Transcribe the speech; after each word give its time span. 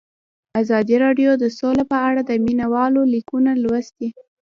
ازادي 0.61 0.95
راډیو 1.05 1.31
د 1.37 1.45
سوله 1.57 1.83
په 1.91 1.97
اړه 2.07 2.21
د 2.25 2.31
مینه 2.45 2.65
والو 2.73 3.01
لیکونه 3.13 3.51
لوستي. 3.63 4.09